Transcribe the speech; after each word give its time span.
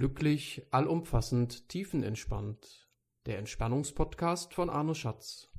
Glücklich, 0.00 0.62
allumfassend, 0.70 1.68
tiefenentspannt. 1.68 2.88
Der 3.26 3.36
Entspannungspodcast 3.36 4.54
von 4.54 4.70
Arno 4.70 4.94
Schatz. 4.94 5.50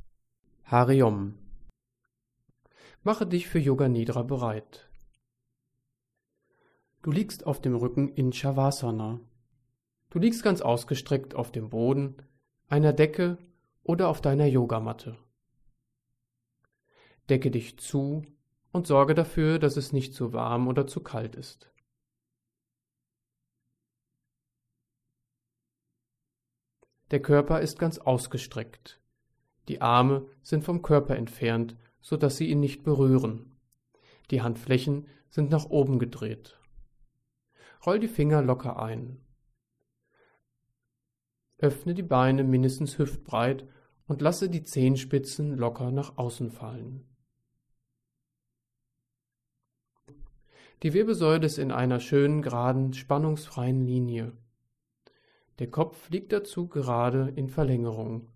Hariom. 0.64 1.38
Mache 3.04 3.28
dich 3.28 3.48
für 3.48 3.60
Yoga 3.60 3.88
Nidra 3.88 4.24
bereit. 4.24 4.90
Du 7.04 7.12
liegst 7.12 7.46
auf 7.46 7.62
dem 7.62 7.76
Rücken 7.76 8.10
in 8.16 8.34
Shavasana. 8.34 9.20
Du 10.10 10.18
liegst 10.18 10.42
ganz 10.42 10.62
ausgestreckt 10.62 11.36
auf 11.36 11.52
dem 11.52 11.70
Boden, 11.70 12.16
einer 12.68 12.94
Decke 12.94 13.38
oder 13.84 14.10
auf 14.10 14.22
deiner 14.22 14.48
Yogamatte. 14.48 15.20
Decke 17.30 17.52
dich 17.52 17.78
zu 17.78 18.26
und 18.72 18.88
sorge 18.88 19.14
dafür, 19.14 19.60
dass 19.60 19.78
es 19.78 19.94
nicht 19.94 20.16
zu 20.16 20.34
warm 20.34 20.68
oder 20.68 20.88
zu 20.88 21.02
kalt 21.04 21.36
ist. 21.36 21.72
Der 27.12 27.22
Körper 27.22 27.60
ist 27.60 27.78
ganz 27.78 27.98
ausgestreckt. 27.98 29.02
Die 29.68 29.82
Arme 29.82 30.26
sind 30.42 30.64
vom 30.64 30.82
Körper 30.82 31.18
entfernt, 31.18 31.76
so 32.00 32.16
dass 32.18 32.38
sie 32.38 32.50
ihn 32.50 32.62
nicht 32.62 32.84
berühren. 32.84 33.52
Die 34.32 34.42
Handflächen 34.42 35.08
sind 35.30 35.50
nach 35.50 35.66
oben 35.66 36.00
gedreht. 36.00 36.58
Roll 37.86 38.00
die 38.00 38.08
Finger 38.08 38.42
locker 38.42 38.82
ein. 38.82 39.20
Öffne 41.58 41.94
die 41.94 42.04
Beine 42.04 42.44
mindestens 42.44 42.98
hüftbreit 42.98 43.68
und 44.08 44.22
lasse 44.22 44.50
die 44.50 44.64
Zehenspitzen 44.64 45.56
locker 45.58 45.92
nach 45.92 46.18
außen 46.18 46.50
fallen. 46.50 47.06
Die 50.82 50.94
Wirbelsäule 50.94 51.46
ist 51.46 51.60
in 51.60 51.72
einer 51.72 52.00
schönen, 52.00 52.42
geraden, 52.42 52.94
spannungsfreien 52.94 53.86
Linie. 53.86 54.32
Der 55.62 55.70
Kopf 55.70 56.10
liegt 56.10 56.32
dazu 56.32 56.68
gerade 56.68 57.34
in 57.36 57.48
Verlängerung. 57.48 58.32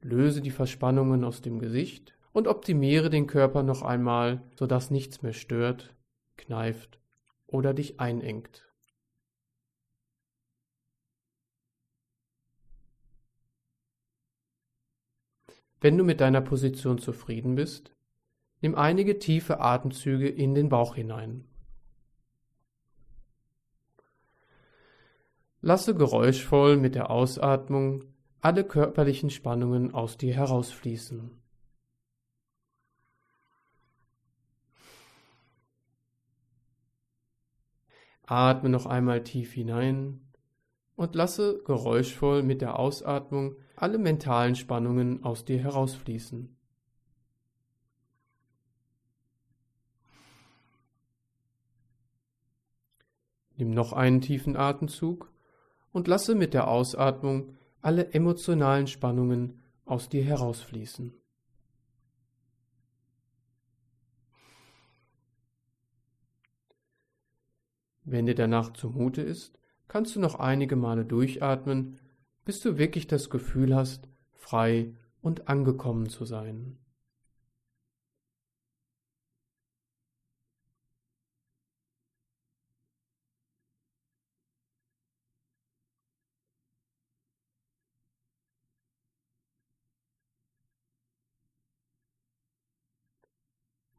Löse 0.00 0.40
die 0.40 0.50
Verspannungen 0.50 1.22
aus 1.22 1.40
dem 1.40 1.60
Gesicht 1.60 2.18
und 2.32 2.48
optimiere 2.48 3.10
den 3.10 3.28
Körper 3.28 3.62
noch 3.62 3.82
einmal, 3.82 4.42
sodass 4.56 4.90
nichts 4.90 5.22
mehr 5.22 5.32
stört, 5.32 5.94
kneift 6.36 6.98
oder 7.46 7.74
dich 7.74 8.00
einengt. 8.00 8.68
Wenn 15.80 15.96
du 15.96 16.02
mit 16.02 16.20
deiner 16.20 16.40
Position 16.40 16.98
zufrieden 16.98 17.54
bist, 17.54 17.94
nimm 18.62 18.74
einige 18.74 19.20
tiefe 19.20 19.60
Atemzüge 19.60 20.28
in 20.28 20.56
den 20.56 20.68
Bauch 20.68 20.96
hinein. 20.96 21.44
Lasse 25.66 25.96
geräuschvoll 25.96 26.76
mit 26.76 26.94
der 26.94 27.10
Ausatmung 27.10 28.04
alle 28.40 28.62
körperlichen 28.62 29.30
Spannungen 29.30 29.92
aus 29.92 30.16
dir 30.16 30.32
herausfließen. 30.32 31.42
Atme 38.22 38.68
noch 38.68 38.86
einmal 38.86 39.24
tief 39.24 39.54
hinein 39.54 40.20
und 40.94 41.16
lasse 41.16 41.60
geräuschvoll 41.64 42.44
mit 42.44 42.60
der 42.60 42.78
Ausatmung 42.78 43.56
alle 43.74 43.98
mentalen 43.98 44.54
Spannungen 44.54 45.24
aus 45.24 45.44
dir 45.44 45.58
herausfließen. 45.58 46.56
Nimm 53.56 53.70
noch 53.72 53.92
einen 53.92 54.20
tiefen 54.20 54.56
Atemzug 54.56 55.32
und 55.96 56.08
lasse 56.08 56.34
mit 56.34 56.52
der 56.52 56.68
Ausatmung 56.68 57.54
alle 57.80 58.12
emotionalen 58.12 58.86
Spannungen 58.86 59.62
aus 59.86 60.10
dir 60.10 60.22
herausfließen. 60.22 61.14
Wenn 68.04 68.26
dir 68.26 68.34
danach 68.34 68.74
zumute 68.74 69.22
ist, 69.22 69.58
kannst 69.88 70.14
du 70.14 70.20
noch 70.20 70.34
einige 70.34 70.76
Male 70.76 71.06
durchatmen, 71.06 71.98
bis 72.44 72.60
du 72.60 72.76
wirklich 72.76 73.06
das 73.06 73.30
Gefühl 73.30 73.74
hast, 73.74 74.06
frei 74.34 74.92
und 75.22 75.48
angekommen 75.48 76.10
zu 76.10 76.26
sein. 76.26 76.76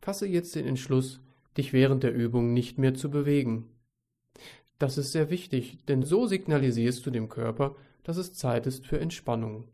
Fasse 0.08 0.26
jetzt 0.26 0.56
den 0.56 0.66
Entschluss, 0.66 1.20
dich 1.58 1.74
während 1.74 2.02
der 2.02 2.14
Übung 2.14 2.54
nicht 2.54 2.78
mehr 2.78 2.94
zu 2.94 3.12
bewegen. 3.12 3.68
Das 4.80 4.98
ist 4.98 5.12
sehr 5.12 5.30
wichtig, 5.30 5.84
denn 5.88 6.02
so 6.02 6.28
signalisierst 6.28 7.06
du 7.06 7.12
dem 7.12 7.28
Körper, 7.28 7.76
dass 8.04 8.16
es 8.16 8.34
Zeit 8.34 8.68
ist 8.68 8.88
für 8.88 9.02
Entspannung. 9.02 9.68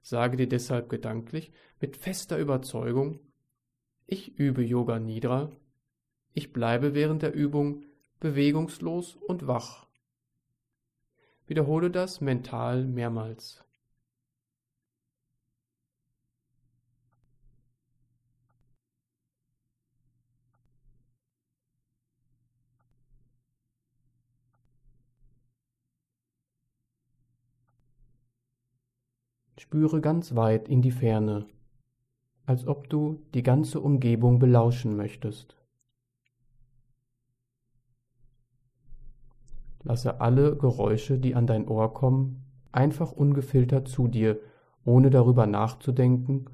Sage 0.00 0.36
dir 0.36 0.48
deshalb 0.48 0.90
gedanklich 0.90 1.50
mit 1.80 1.96
fester 1.96 2.38
Überzeugung, 2.38 3.18
ich 4.06 4.38
übe 4.38 4.62
Yoga 4.62 5.00
Nidra, 5.00 5.50
ich 6.32 6.52
bleibe 6.52 6.94
während 6.94 7.22
der 7.22 7.34
Übung 7.34 7.82
bewegungslos 8.20 9.16
und 9.16 9.48
wach. 9.48 9.88
Wiederhole 11.48 11.90
das 11.90 12.20
mental 12.20 12.86
mehrmals. 12.86 13.63
Spüre 29.74 30.00
ganz 30.00 30.36
weit 30.36 30.68
in 30.68 30.82
die 30.82 30.92
Ferne, 30.92 31.46
als 32.46 32.64
ob 32.64 32.88
du 32.88 33.24
die 33.34 33.42
ganze 33.42 33.80
Umgebung 33.80 34.38
belauschen 34.38 34.94
möchtest. 34.94 35.56
Lasse 39.82 40.20
alle 40.20 40.56
Geräusche, 40.56 41.18
die 41.18 41.34
an 41.34 41.48
dein 41.48 41.66
Ohr 41.66 41.92
kommen, 41.92 42.44
einfach 42.70 43.10
ungefiltert 43.10 43.88
zu 43.88 44.06
dir, 44.06 44.38
ohne 44.84 45.10
darüber 45.10 45.48
nachzudenken, 45.48 46.44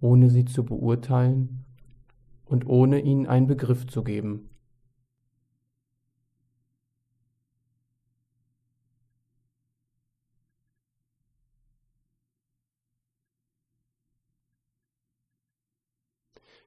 ohne 0.00 0.30
sie 0.30 0.46
zu 0.46 0.64
beurteilen 0.64 1.66
und 2.46 2.66
ohne 2.66 3.00
ihnen 3.00 3.26
einen 3.26 3.46
Begriff 3.46 3.88
zu 3.88 4.02
geben. 4.02 4.48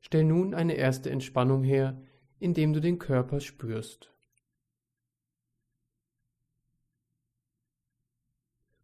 Stell 0.01 0.23
nun 0.23 0.53
eine 0.53 0.73
erste 0.73 1.09
Entspannung 1.09 1.63
her, 1.63 2.01
indem 2.39 2.73
du 2.73 2.81
den 2.81 2.99
Körper 2.99 3.39
spürst. 3.39 4.13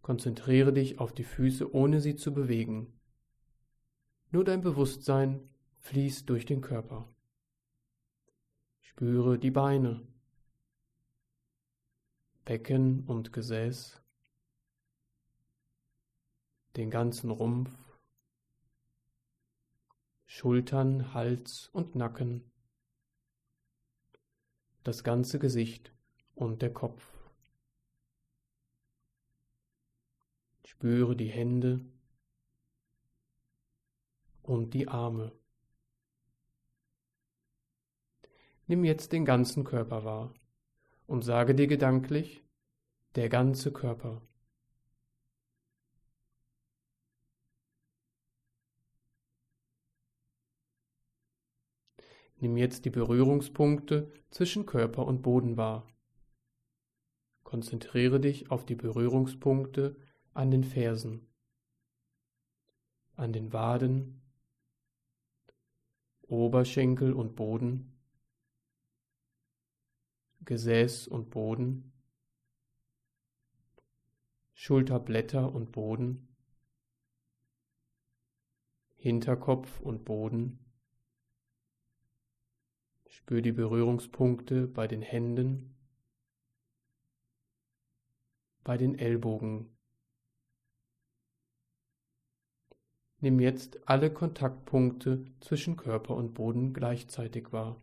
Konzentriere 0.01 0.73
dich 0.73 0.99
auf 0.99 1.13
die 1.13 1.23
Füße, 1.23 1.73
ohne 1.73 2.01
sie 2.01 2.15
zu 2.15 2.33
bewegen. 2.33 2.99
Nur 4.31 4.43
dein 4.43 4.61
Bewusstsein 4.61 5.49
fließt 5.79 6.29
durch 6.29 6.45
den 6.45 6.61
Körper. 6.61 7.07
Spüre 8.81 9.37
die 9.37 9.51
Beine, 9.51 10.07
Becken 12.45 13.05
und 13.05 13.31
Gesäß, 13.31 14.01
den 16.75 16.89
ganzen 16.89 17.29
Rumpf, 17.29 17.78
Schultern, 20.31 21.15
Hals 21.15 21.71
und 21.73 21.95
Nacken, 21.95 22.51
das 24.83 25.03
ganze 25.03 25.39
Gesicht 25.39 25.91
und 26.35 26.61
der 26.61 26.71
Kopf. 26.71 27.03
Spüre 30.63 31.15
die 31.15 31.29
Hände 31.29 31.83
und 34.43 34.75
die 34.75 34.87
Arme. 34.87 35.31
Nimm 38.67 38.83
jetzt 38.83 39.11
den 39.11 39.25
ganzen 39.25 39.63
Körper 39.63 40.05
wahr 40.05 40.31
und 41.07 41.23
sage 41.23 41.55
dir 41.55 41.65
gedanklich, 41.65 42.43
der 43.15 43.29
ganze 43.29 43.73
Körper. 43.73 44.21
Nimm 52.41 52.55
jetzt 52.55 52.85
die 52.85 52.89
Berührungspunkte 52.89 54.11
zwischen 54.31 54.65
Körper 54.65 55.05
und 55.05 55.21
Boden 55.21 55.57
wahr. 55.57 55.85
Konzentriere 57.43 58.19
dich 58.19 58.49
auf 58.49 58.65
die 58.65 58.75
Berührungspunkte 58.75 59.97
an 60.33 60.49
den 60.49 60.63
Fersen, 60.63 61.27
an 63.15 63.33
den 63.33 63.51
Waden, 63.51 64.21
Oberschenkel 66.21 67.11
und 67.11 67.35
Boden, 67.35 67.99
Gesäß 70.45 71.07
und 71.07 71.31
Boden, 71.31 71.91
Schulterblätter 74.53 75.53
und 75.53 75.71
Boden, 75.71 76.35
Hinterkopf 78.95 79.81
und 79.81 80.05
Boden. 80.05 80.68
Spür 83.19 83.41
die 83.41 83.51
Berührungspunkte 83.51 84.65
bei 84.65 84.87
den 84.87 85.01
Händen, 85.01 85.75
bei 88.63 88.77
den 88.77 88.97
Ellbogen. 88.97 89.77
Nimm 93.19 93.41
jetzt 93.41 93.87
alle 93.87 94.11
Kontaktpunkte 94.11 95.25
zwischen 95.41 95.75
Körper 95.75 96.15
und 96.15 96.33
Boden 96.33 96.73
gleichzeitig 96.73 97.51
wahr. 97.51 97.81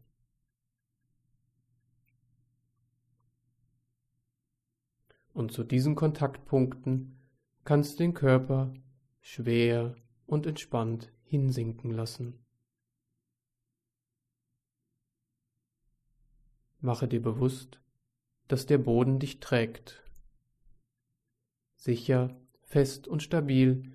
Und 5.34 5.52
zu 5.52 5.64
diesen 5.64 5.94
Kontaktpunkten 5.94 7.20
kannst 7.64 8.00
du 8.00 8.04
den 8.04 8.14
Körper 8.14 8.72
schwer 9.20 9.94
und 10.24 10.46
entspannt 10.46 11.12
hinsinken 11.24 11.90
lassen. 11.90 12.45
Mache 16.80 17.08
dir 17.08 17.22
bewusst, 17.22 17.80
dass 18.48 18.66
der 18.66 18.78
Boden 18.78 19.18
dich 19.18 19.40
trägt. 19.40 20.02
Sicher, 21.76 22.36
fest 22.62 23.08
und 23.08 23.22
stabil 23.22 23.92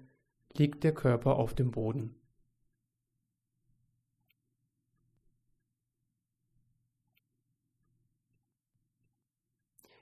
liegt 0.54 0.84
der 0.84 0.94
Körper 0.94 1.36
auf 1.38 1.54
dem 1.54 1.72
Boden. 1.72 2.16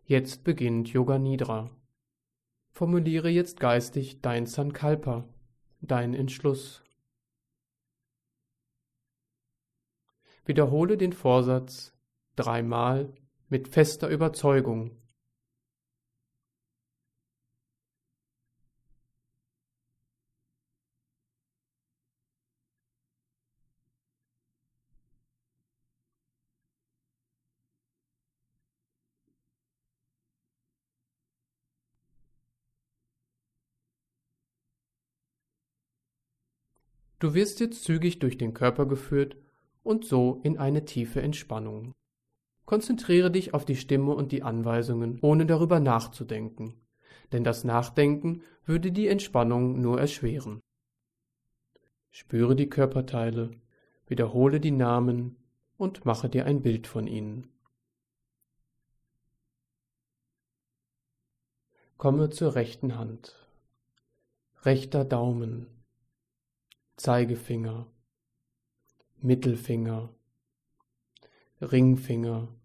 Jetzt 0.05 0.43
beginnt 0.43 0.89
Yoga 0.89 1.19
Nidra. 1.19 1.69
Formuliere 2.71 3.29
jetzt 3.29 3.59
geistig 3.59 4.21
dein 4.21 4.47
Sankalpa, 4.47 5.27
dein 5.81 6.15
Entschluss. 6.15 6.81
Wiederhole 10.45 10.97
den 10.97 11.13
Vorsatz 11.13 11.93
dreimal 12.39 13.13
mit 13.50 13.68
fester 13.68 14.07
Überzeugung. 14.07 14.91
Du 37.19 37.33
wirst 37.33 37.59
jetzt 37.59 37.83
zügig 37.83 38.19
durch 38.19 38.38
den 38.38 38.53
Körper 38.53 38.85
geführt 38.85 39.35
und 39.83 40.06
so 40.06 40.39
in 40.44 40.57
eine 40.57 40.85
tiefe 40.85 41.21
Entspannung. 41.21 41.94
Konzentriere 42.69 43.31
dich 43.31 43.56
auf 43.56 43.66
die 43.66 43.75
Stimme 43.75 44.13
und 44.13 44.31
die 44.31 44.44
Anweisungen, 44.44 45.18
ohne 45.24 45.48
darüber 45.48 45.80
nachzudenken, 45.80 46.75
denn 47.31 47.44
das 47.44 47.63
Nachdenken 47.63 48.44
würde 48.63 48.92
die 48.92 49.07
Entspannung 49.07 49.81
nur 49.81 50.00
erschweren. 50.00 50.62
Spüre 52.12 52.56
die 52.56 52.69
Körperteile, 52.69 53.50
wiederhole 54.06 54.60
die 54.60 54.69
Namen 54.69 55.44
und 55.77 56.06
mache 56.06 56.30
dir 56.30 56.45
ein 56.45 56.62
Bild 56.62 56.86
von 56.86 57.07
ihnen. 57.07 57.48
Komme 61.98 62.30
zur 62.30 62.54
rechten 62.54 63.00
Hand. 63.00 63.50
Rechter 64.62 65.06
Daumen, 65.06 65.66
Zeigefinger, 66.98 67.88
Mittelfinger, 69.18 70.13
Ringfinger, 71.62 72.58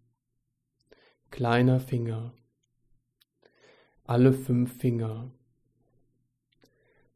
kleiner 1.35 1.81
Finger, 1.81 2.33
alle 4.05 4.33
fünf 4.33 4.79
Finger, 4.79 5.33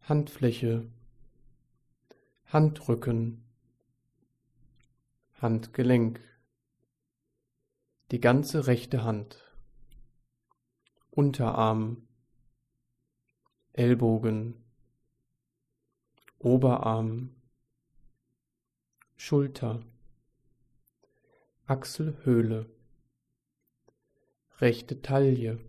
Handfläche, 0.01 0.91
Handrücken, 2.47 3.45
Handgelenk, 5.35 6.19
die 8.11 8.19
ganze 8.21 8.67
rechte 8.67 9.05
Hand, 9.05 9.55
Unterarm, 11.13 12.09
Ellbogen, 13.73 14.65
Oberarm, 16.41 17.37
Schulter, 19.17 19.85
Achselhöhle, 21.67 22.78
rechte 24.61 25.01
Taille, 25.03 25.61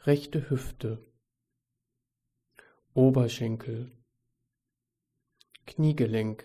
rechte 0.00 0.50
Hüfte, 0.50 1.04
Oberschenkel, 2.92 3.92
Kniegelenk, 5.64 6.44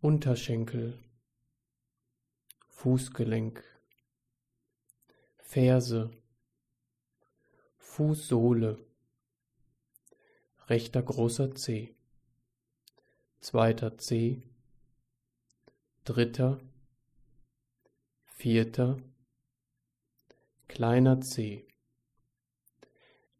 Unterschenkel, 0.00 1.02
Fußgelenk, 2.68 3.64
Ferse, 5.38 6.12
Fußsohle, 7.76 8.78
rechter 10.68 11.02
großer 11.02 11.56
Zeh, 11.56 11.96
zweiter 13.40 13.98
Zeh, 13.98 14.44
dritter, 16.04 16.60
vierter, 18.40 18.96
kleiner 20.66 21.20
Zeh, 21.20 21.68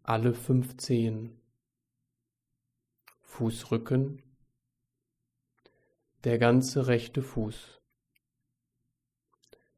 alle 0.02 0.34
fünf 0.34 0.76
Zehen, 0.76 1.40
Fußrücken, 3.22 4.22
der 6.24 6.38
ganze 6.38 6.86
rechte 6.86 7.22
Fuß, 7.22 7.80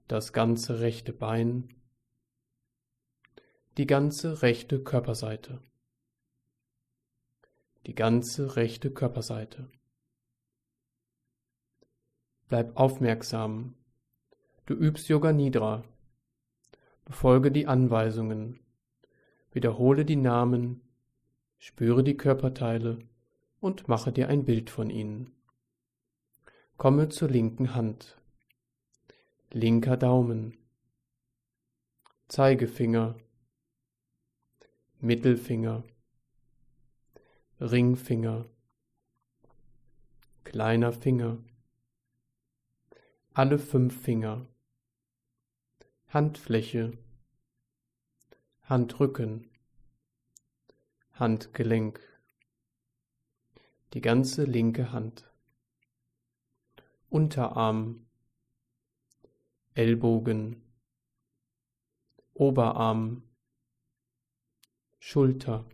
das 0.09 0.33
ganze 0.33 0.81
rechte 0.81 1.13
Bein, 1.13 1.73
die 3.77 3.87
ganze 3.87 4.43
rechte 4.43 4.83
Körperseite. 4.83 5.63
Die 7.87 7.95
ganze 7.95 8.57
rechte 8.57 8.93
Körperseite. 8.93 9.71
Bleib 12.49 12.77
aufmerksam. 12.77 13.77
Du 14.73 14.79
übst 14.79 15.11
Yoga 15.11 15.35
Nidra. 15.35 15.85
Befolge 17.05 17.53
die 17.53 17.67
Anweisungen. 17.67 18.59
Wiederhole 19.51 20.07
die 20.07 20.17
Namen. 20.17 20.81
Spüre 21.59 22.03
die 22.03 22.17
Körperteile 22.17 23.01
und 23.61 23.87
mache 23.87 24.13
dir 24.13 24.29
ein 24.29 24.47
Bild 24.47 24.71
von 24.71 24.89
ihnen. 24.89 25.31
Komme 26.79 27.11
zur 27.11 27.29
linken 27.29 27.75
Hand. 27.75 28.17
Linker 29.51 29.99
Daumen. 29.99 30.57
Zeigefinger. 32.29 33.17
Mittelfinger. 35.01 35.85
Ringfinger, 37.61 38.47
kleiner 40.45 40.93
Finger, 40.93 41.37
alle 43.35 43.59
fünf 43.59 44.03
Finger, 44.03 44.47
Handfläche, 46.13 46.93
Handrücken, 48.65 49.49
Handgelenk, 51.15 52.01
die 53.95 54.03
ganze 54.03 54.45
linke 54.45 54.93
Hand, 54.93 55.33
Unterarm, 57.09 58.05
Ellbogen, 59.73 60.63
Oberarm, 62.35 63.23
Schulter, 64.99 65.65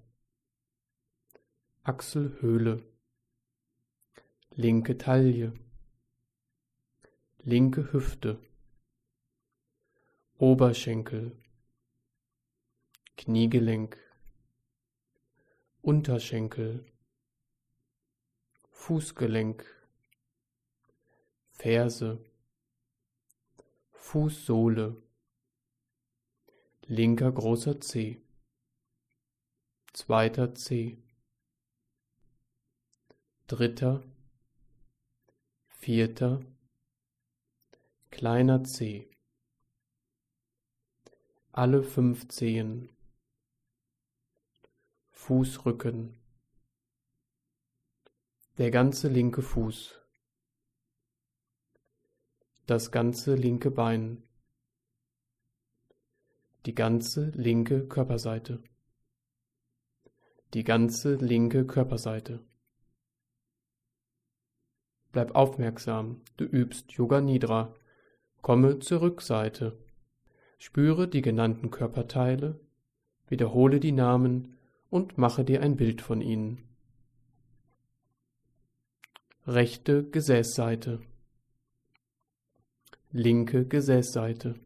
Achselhöhle, 1.82 2.84
linke 4.52 4.98
Taille, 4.98 5.52
linke 7.42 7.92
Hüfte, 7.92 8.38
Oberschenkel, 10.40 11.36
Kniegelenk, 13.16 13.98
Unterschenkel, 15.82 16.86
Fußgelenk, 18.70 19.64
Ferse, 21.50 22.24
Fußsohle, 23.90 25.02
linker 26.82 27.32
großer 27.32 27.80
Zeh, 27.80 28.22
zweiter 29.92 30.54
Zeh, 30.54 31.02
dritter, 33.48 34.04
vierter, 35.66 36.38
kleiner 38.12 38.62
Zeh, 38.62 39.10
alle 41.58 41.82
fünf 41.82 42.28
Zehen, 42.28 42.88
Fußrücken, 45.10 46.16
der 48.58 48.70
ganze 48.70 49.08
linke 49.08 49.42
Fuß, 49.42 50.00
das 52.66 52.92
ganze 52.92 53.34
linke 53.34 53.72
Bein, 53.72 54.22
die 56.64 56.76
ganze 56.76 57.30
linke 57.30 57.88
Körperseite, 57.88 58.62
die 60.54 60.62
ganze 60.62 61.16
linke 61.16 61.66
Körperseite. 61.66 62.38
Bleib 65.10 65.34
aufmerksam, 65.34 66.22
du 66.36 66.44
übst 66.44 66.92
Yoga 66.92 67.20
Nidra. 67.20 67.74
Komme 68.42 68.78
zur 68.78 69.00
Rückseite. 69.00 69.87
Spüre 70.58 71.08
die 71.08 71.22
genannten 71.22 71.70
Körperteile, 71.70 72.60
wiederhole 73.28 73.80
die 73.80 73.92
Namen 73.92 74.56
und 74.90 75.16
mache 75.16 75.44
dir 75.44 75.62
ein 75.62 75.76
Bild 75.76 76.02
von 76.02 76.20
ihnen. 76.20 76.68
Rechte 79.46 80.04
Gesäßseite. 80.04 81.00
Linke 83.10 83.64
Gesäßseite. 83.64 84.56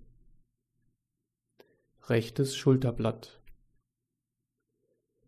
Rechtes 2.09 2.57
Schulterblatt. 2.57 3.41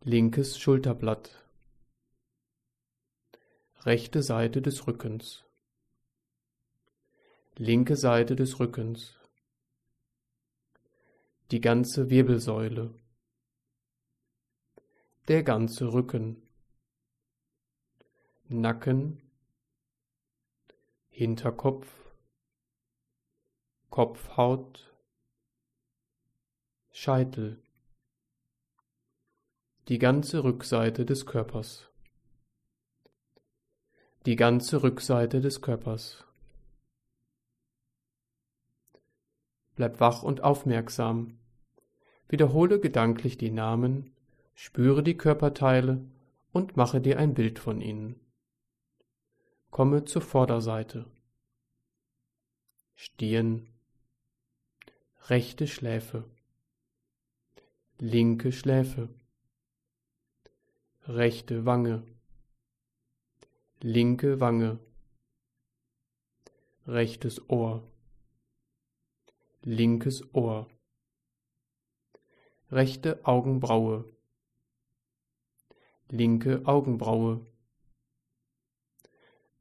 Linkes 0.03 0.59
Schulterblatt 0.59 1.45
rechte 3.87 4.23
Seite 4.23 4.63
des 4.63 4.87
Rückens, 4.87 5.45
linke 7.59 7.97
Seite 7.97 8.35
des 8.35 8.59
Rückens, 8.59 9.19
die 11.51 11.61
ganze 11.61 12.11
Wirbelsäule, 12.11 12.95
der 15.29 15.43
ganze 15.43 15.93
Rücken, 15.93 16.43
Nacken, 18.49 19.23
Hinterkopf, 21.09 21.87
Kopfhaut, 23.91 24.93
Scheitel, 26.91 27.63
die 29.89 29.99
ganze 29.99 30.43
Rückseite 30.45 31.05
des 31.05 31.27
Körpers. 31.27 31.89
Die 34.25 34.37
ganze 34.37 34.83
Rückseite 34.83 35.43
des 35.43 35.61
Körpers. 35.61 36.25
Bleib 39.77 40.01
wach 40.01 40.23
und 40.23 40.43
aufmerksam. 40.43 41.39
Wiederhole 42.29 42.81
gedanklich 42.81 43.39
die 43.39 43.51
Namen, 43.51 44.15
spüre 44.55 45.03
die 45.03 45.17
Körperteile 45.17 46.05
und 46.53 46.77
mache 46.77 47.01
dir 47.01 47.19
ein 47.19 47.35
Bild 47.35 47.59
von 47.59 47.81
ihnen. 47.81 48.21
Komme 49.71 50.05
zur 50.05 50.23
Vorderseite. 50.23 51.07
Stirn, 52.95 53.69
rechte 55.29 55.67
Schläfe, 55.67 56.25
linke 57.99 58.53
Schläfe, 58.53 59.09
rechte 61.07 61.67
Wange, 61.67 62.05
linke 63.81 64.39
Wange, 64.39 64.79
rechtes 66.87 67.51
Ohr, 67.51 67.83
linkes 69.65 70.23
Ohr, 70.35 70.69
rechte 72.71 73.25
Augenbraue, 73.25 74.05
linke 76.09 76.67
Augenbraue, 76.67 77.47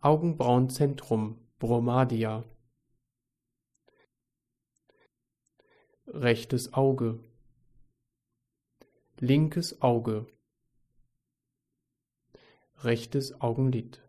Augenbrauenzentrum, 0.01 1.39
Bromadia, 1.57 2.43
rechtes 6.07 6.73
Auge, 6.73 7.23
linkes 9.19 9.81
Auge, 9.81 10.27
rechtes 12.79 13.39
Augenlid. 13.39 14.01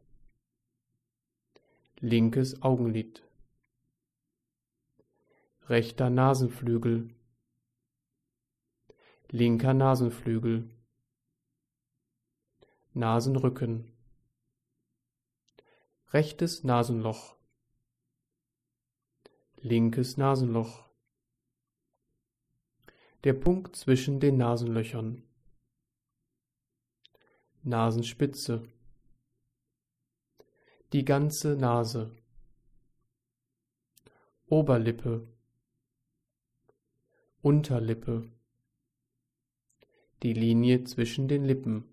Linkes 2.01 2.61
Augenlid, 2.61 3.24
rechter 5.69 6.11
Nasenflügel, 6.11 7.15
linker 9.31 9.73
Nasenflügel, 9.73 10.69
Nasenrücken, 12.93 13.91
rechtes 16.13 16.65
Nasenloch, 16.65 17.39
linkes 19.57 20.19
Nasenloch, 20.19 20.85
der 23.25 23.33
Punkt 23.33 23.75
zwischen 23.75 24.21
den 24.21 24.37
Nasenlöchern, 24.37 25.23
Nasenspitze, 27.63 28.69
die 30.93 31.07
ganze 31.07 31.57
Nase, 31.57 32.15
Oberlippe, 34.47 35.34
Unterlippe, 37.45 38.27
die 40.23 40.33
Linie 40.33 40.85
zwischen 40.85 41.29
den 41.29 41.45
Lippen, 41.45 41.85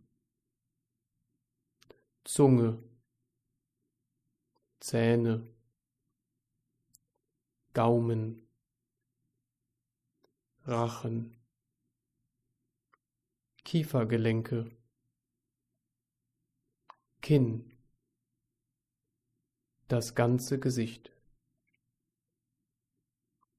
Zunge, 2.24 2.82
Zähne, 4.80 5.46
Gaumen, 7.74 8.48
Rachen, 10.64 11.36
Kiefergelenke, 13.66 14.72
Kinn, 17.20 17.78
das 19.90 20.16
ganze 20.16 20.62
Gesicht. 20.62 21.12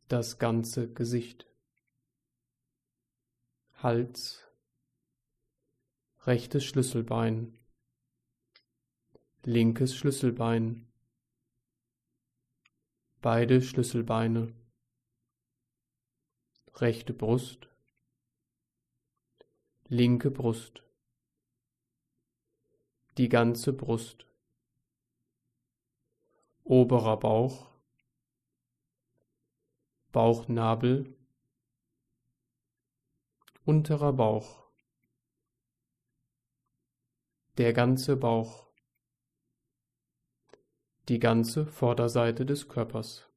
Das 0.08 0.38
ganze 0.38 0.90
Gesicht. 0.90 1.51
Hals. 3.82 4.42
Rechtes 6.20 6.64
Schlüsselbein. 6.64 7.58
Linkes 9.44 9.96
Schlüsselbein. 9.96 10.86
Beide 13.20 13.60
Schlüsselbeine. 13.60 14.54
Rechte 16.76 17.12
Brust. 17.12 17.68
Linke 19.88 20.30
Brust. 20.30 20.82
Die 23.18 23.28
ganze 23.28 23.72
Brust 23.72 24.26
oberer 26.64 27.18
Bauch, 27.18 27.70
Bauchnabel, 30.12 31.14
unterer 33.64 34.12
Bauch, 34.12 34.66
der 37.58 37.72
ganze 37.72 38.16
Bauch, 38.16 38.66
die 41.08 41.20
ganze 41.20 41.66
Vorderseite 41.66 42.44
des 42.44 42.68
Körpers, 42.68 43.28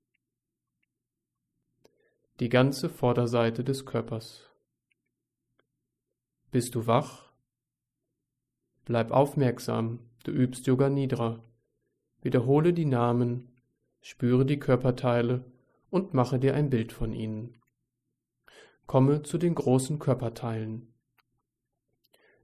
die 2.40 2.50
ganze 2.50 2.90
Vorderseite 2.90 3.64
des 3.64 3.86
Körpers. 3.86 4.50
Bist 6.50 6.74
du 6.74 6.88
wach? 6.88 7.32
Bleib 8.86 9.12
aufmerksam, 9.12 10.10
du 10.24 10.32
übst 10.32 10.66
Yoga 10.66 10.90
Nidra. 10.90 11.44
Wiederhole 12.22 12.74
die 12.74 12.86
Namen, 12.86 13.62
spüre 14.02 14.46
die 14.46 14.58
Körperteile 14.58 15.46
und 15.92 16.16
mache 16.16 16.40
dir 16.40 16.56
ein 16.56 16.72
Bild 16.72 16.92
von 16.94 17.14
ihnen. 17.14 17.62
Komme 18.88 19.24
zu 19.24 19.38
den 19.38 19.56
großen 19.56 19.98
Körperteilen. 19.98 20.94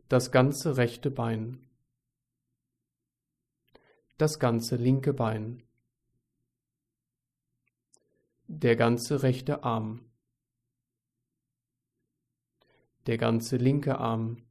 Das 0.10 0.32
ganze 0.32 0.78
rechte 0.78 1.12
Bein. 1.12 1.70
Das 4.18 4.40
ganze 4.40 4.76
linke 4.76 5.14
Bein. 5.14 5.64
Der 8.48 8.76
ganze 8.76 9.24
rechte 9.24 9.64
Arm. 9.64 10.12
Der 13.06 13.18
ganze 13.18 13.58
linke 13.58 13.98
Arm. 14.00 14.44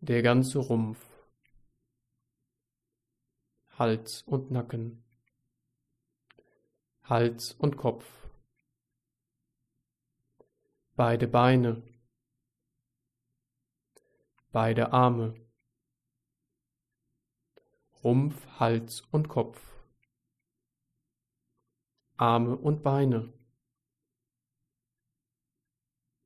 Der 0.00 0.22
ganze 0.22 0.58
Rumpf. 0.58 1.06
Hals 3.78 4.22
und 4.22 4.50
Nacken. 4.50 5.04
Hals 7.04 7.52
und 7.52 7.76
Kopf. 7.76 8.23
Beide 10.96 11.26
Beine. 11.26 11.82
Beide 14.52 14.92
Arme. 14.92 15.34
Rumpf, 18.04 18.46
Hals 18.60 19.00
und 19.10 19.28
Kopf. 19.28 19.60
Arme 22.16 22.56
und 22.56 22.84
Beine. 22.84 23.32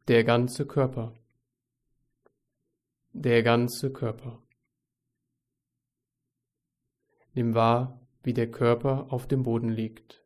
Der 0.07 0.23
ganze 0.25 0.67
Körper. 0.67 1.15
Der 3.13 3.43
ganze 3.43 3.91
Körper. 3.91 4.43
Nimm 7.33 7.55
wahr, 7.55 8.07
wie 8.23 8.35
der 8.35 8.51
Körper 8.51 9.11
auf 9.15 9.27
dem 9.27 9.45
Boden 9.45 9.71
liegt. 9.71 10.23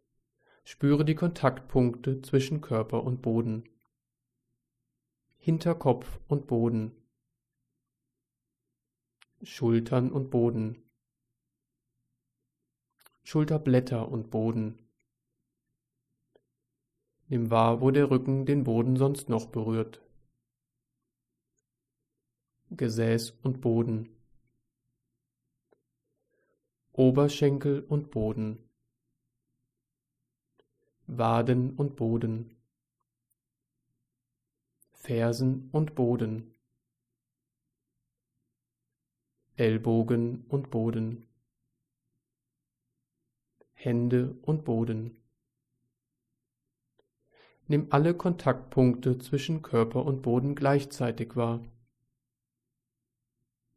Spüre 0.65 1.05
die 1.05 1.15
Kontaktpunkte 1.15 2.23
zwischen 2.23 2.61
Körper 2.61 3.05
und 3.05 3.23
Boden. 3.23 3.69
Hinterkopf 5.45 6.21
und 6.29 6.47
Boden. 6.47 6.93
Schultern 9.43 10.13
und 10.13 10.31
Boden. 10.31 10.89
Schulterblätter 13.25 14.09
und 14.09 14.31
Boden. 14.31 14.79
Nimm 17.27 17.51
wahr, 17.51 17.81
wo 17.81 17.91
der 17.91 18.09
Rücken 18.09 18.47
den 18.47 18.63
Boden 18.63 18.95
sonst 18.95 19.29
noch 19.29 19.47
berührt. 19.47 20.01
Gesäß 22.71 23.33
und 23.43 23.61
Boden. 23.61 24.11
Oberschenkel 26.93 27.81
und 27.81 28.13
Boden. 28.13 28.71
Waden 31.09 31.75
und 31.75 31.97
Boden, 31.97 32.62
Fersen 35.03 35.69
und 35.73 35.97
Boden, 35.97 36.55
Ellbogen 39.57 40.45
und 40.47 40.71
Boden, 40.71 41.27
Hände 43.73 44.39
und 44.43 44.65
Boden. 44.65 45.21
Nimm 47.67 47.89
alle 47.91 48.17
Kontaktpunkte 48.17 49.19
zwischen 49.19 49.63
Körper 49.63 50.05
und 50.05 50.23
Boden 50.23 50.55
gleichzeitig 50.55 51.35
wahr. 51.35 51.65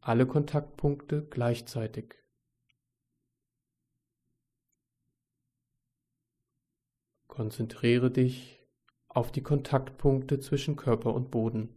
Alle 0.01 0.27
Kontaktpunkte 0.27 1.25
gleichzeitig. 1.25 2.13
Konzentriere 7.27 8.11
dich 8.11 8.54
auf 9.15 9.31
die 9.31 9.41
Kontaktpunkte 9.41 10.39
zwischen 10.39 10.75
Körper 10.75 11.13
und 11.13 11.31
Boden. 11.31 11.69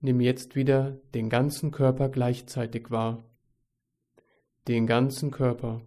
Nimm 0.00 0.20
jetzt 0.20 0.56
wieder 0.56 0.92
den 1.14 1.30
ganzen 1.30 1.70
Körper 1.70 2.08
gleichzeitig 2.08 2.90
wahr. 2.90 3.24
Den 4.66 4.86
ganzen 4.86 5.30
Körper. 5.30 5.80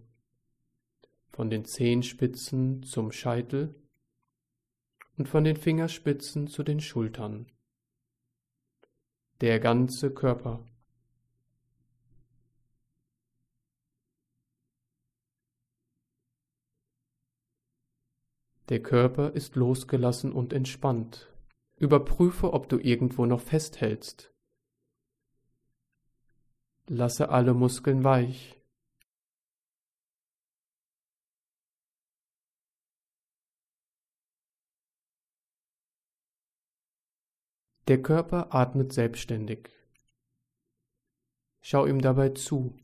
Von 1.28 1.50
den 1.50 1.64
Zehenspitzen 1.66 2.82
zum 2.82 3.12
Scheitel 3.12 3.74
und 5.16 5.28
von 5.28 5.44
den 5.44 5.56
Fingerspitzen 5.56 6.48
zu 6.48 6.62
den 6.62 6.80
Schultern. 6.80 7.46
Der 9.42 9.60
ganze 9.60 10.12
Körper. 10.12 10.64
Der 18.70 18.80
Körper 18.80 19.32
ist 19.32 19.56
losgelassen 19.56 20.32
und 20.32 20.52
entspannt. 20.52 21.28
Überprüfe, 21.78 22.52
ob 22.52 22.68
du 22.68 22.78
irgendwo 22.78 23.26
noch 23.26 23.40
festhältst. 23.40 24.32
Lasse 26.86 27.30
alle 27.30 27.52
Muskeln 27.52 28.04
weich. 28.04 28.56
Der 37.88 38.00
Körper 38.00 38.54
atmet 38.54 38.92
selbstständig. 38.92 39.70
Schau 41.60 41.86
ihm 41.86 42.00
dabei 42.00 42.28
zu. 42.28 42.76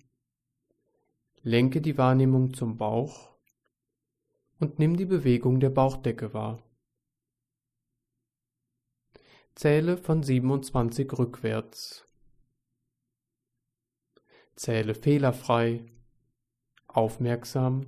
Lenke 1.43 1.81
die 1.81 1.97
Wahrnehmung 1.97 2.55
zum 2.55 2.77
Bauch 2.77 3.36
und 4.59 4.79
nimm 4.79 4.97
die 4.97 5.05
Bewegung 5.05 5.61
der 5.61 5.71
Bauchdecke 5.71 6.33
wahr. 6.33 6.63
Zähle 9.55 9.97
von 9.97 10.23
27 10.23 11.13
rückwärts. 11.19 12.07
Zähle 14.55 14.95
fehlerfrei, 14.95 15.87
aufmerksam 16.87 17.87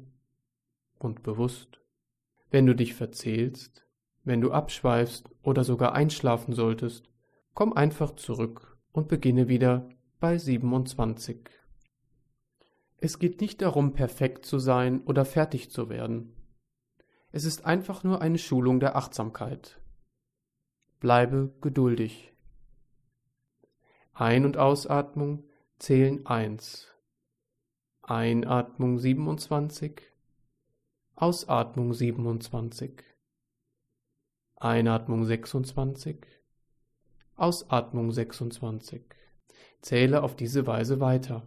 und 0.98 1.22
bewusst. 1.22 1.80
Wenn 2.50 2.66
du 2.66 2.74
dich 2.74 2.94
verzählst, 2.94 3.86
wenn 4.24 4.40
du 4.40 4.50
abschweifst 4.50 5.30
oder 5.42 5.64
sogar 5.64 5.94
einschlafen 5.94 6.54
solltest, 6.54 7.10
komm 7.54 7.72
einfach 7.72 8.16
zurück 8.16 8.78
und 8.92 9.08
beginne 9.08 9.48
wieder 9.48 9.88
bei 10.20 10.38
27. 10.38 11.50
Es 12.98 13.18
geht 13.18 13.40
nicht 13.40 13.62
darum, 13.62 13.92
perfekt 13.92 14.44
zu 14.44 14.58
sein 14.58 15.02
oder 15.04 15.24
fertig 15.24 15.70
zu 15.70 15.88
werden. 15.88 16.37
Es 17.30 17.44
ist 17.44 17.66
einfach 17.66 18.04
nur 18.04 18.22
eine 18.22 18.38
Schulung 18.38 18.80
der 18.80 18.96
Achtsamkeit. 18.96 19.80
Bleibe 20.98 21.54
geduldig. 21.60 22.32
Ein- 24.14 24.46
und 24.46 24.56
Ausatmung 24.56 25.44
zählen 25.78 26.24
1. 26.26 26.88
Einatmung 28.02 28.98
27. 28.98 30.00
Ausatmung 31.14 31.92
27. 31.92 33.04
Einatmung 34.56 35.24
26. 35.24 36.26
Ausatmung 37.36 38.10
26. 38.10 39.04
Zähle 39.82 40.22
auf 40.22 40.34
diese 40.34 40.66
Weise 40.66 40.98
weiter. 41.00 41.46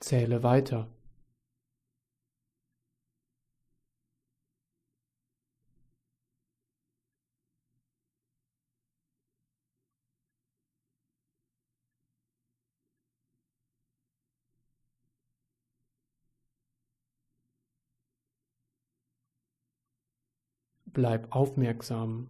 Zähle 0.00 0.42
weiter. 0.42 0.88
Bleib 20.92 21.32
aufmerksam. 21.34 22.28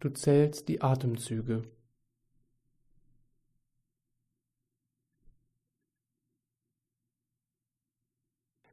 Du 0.00 0.10
zählst 0.10 0.68
die 0.68 0.80
Atemzüge. 0.80 1.64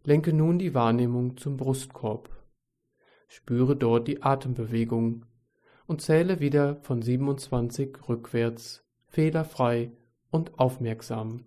Lenke 0.04 0.34
nun 0.34 0.60
die 0.60 0.76
Wahrnehmung 0.76 1.36
zum 1.38 1.58
Brustkorb. 1.58 2.30
Spüre 3.28 3.76
dort 3.76 4.08
die 4.08 4.22
Atembewegung 4.22 5.26
und 5.88 6.04
zähle 6.04 6.40
wieder 6.40 6.76
von 6.84 7.02
27 7.02 8.08
rückwärts, 8.08 8.86
fehlerfrei 9.08 9.92
und 10.30 10.60
aufmerksam. 10.60 11.46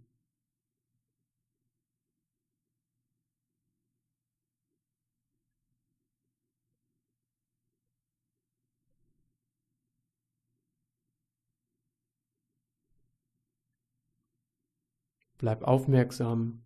Bleib 15.39 15.63
aufmerksam. 15.63 16.63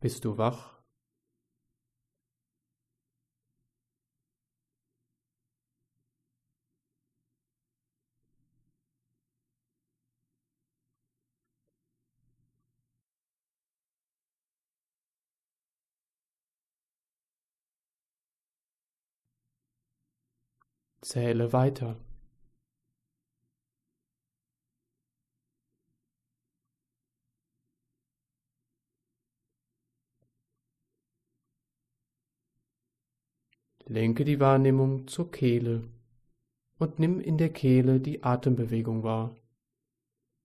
Bist 0.00 0.24
du 0.24 0.36
wach? 0.36 0.81
Zähle 21.12 21.52
weiter. 21.52 22.00
Lenke 33.84 34.24
die 34.24 34.40
Wahrnehmung 34.40 35.06
zur 35.06 35.30
Kehle 35.30 35.86
und 36.78 36.98
nimm 36.98 37.20
in 37.20 37.36
der 37.36 37.52
Kehle 37.52 38.00
die 38.00 38.22
Atembewegung 38.22 39.02
wahr. 39.02 39.36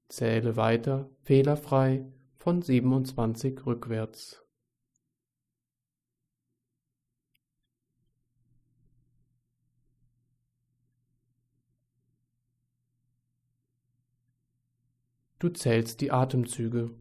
Zähle 0.09 0.57
weiter 0.57 1.09
fehlerfrei 1.21 2.11
von 2.35 2.61
27 2.61 3.65
rückwärts. 3.65 4.46
Du 15.39 15.49
zählst 15.49 16.01
die 16.01 16.11
Atemzüge. 16.11 16.91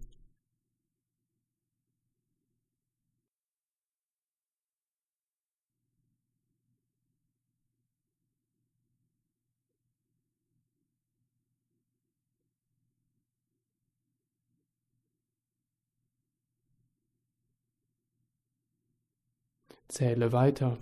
Zähle 19.89 20.33
weiter. 20.33 20.77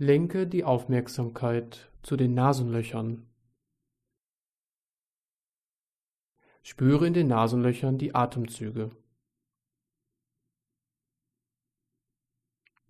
Lenke 0.00 0.46
die 0.46 0.62
Aufmerksamkeit 0.62 1.90
zu 2.04 2.16
den 2.16 2.32
Nasenlöchern. 2.32 3.26
Spüre 6.62 7.08
in 7.08 7.14
den 7.14 7.26
Nasenlöchern 7.26 7.98
die 7.98 8.14
Atemzüge. 8.14 8.92